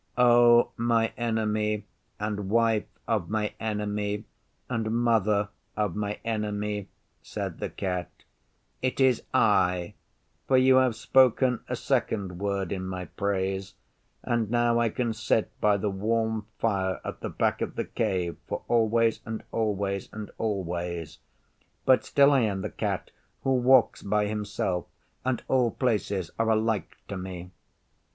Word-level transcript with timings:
'O 0.17 0.71
my 0.77 1.13
Enemy 1.15 1.85
and 2.19 2.49
Wife 2.49 2.87
of 3.07 3.29
my 3.29 3.53
Enemy 3.59 4.23
and 4.67 4.89
Mother 4.89 5.49
of 5.77 5.95
My 5.95 6.17
Enemy,' 6.25 6.87
said 7.21 7.59
the 7.59 7.69
Cat, 7.69 8.09
'it 8.81 8.99
is 8.99 9.21
I, 9.31 9.93
for 10.47 10.57
you 10.57 10.77
have 10.77 10.95
spoken 10.95 11.59
a 11.69 11.75
second 11.75 12.39
word 12.39 12.71
in 12.71 12.83
my 12.87 13.05
praise, 13.05 13.75
and 14.23 14.49
now 14.49 14.79
I 14.79 14.89
can 14.89 15.13
sit 15.13 15.51
by 15.61 15.77
the 15.77 15.91
warm 15.91 16.47
fire 16.57 16.99
at 17.05 17.19
the 17.19 17.29
back 17.29 17.61
of 17.61 17.75
the 17.75 17.85
Cave 17.85 18.37
for 18.47 18.63
always 18.67 19.19
and 19.23 19.43
always 19.51 20.09
and 20.11 20.31
always. 20.39 21.19
But 21.85 22.03
still 22.03 22.31
I 22.31 22.39
am 22.39 22.61
the 22.63 22.71
Cat 22.71 23.11
who 23.43 23.53
walks 23.53 24.01
by 24.01 24.25
himself, 24.25 24.87
and 25.23 25.43
all 25.47 25.69
places 25.69 26.31
are 26.39 26.49
alike 26.49 26.97
to 27.07 27.15
me. 27.17 27.51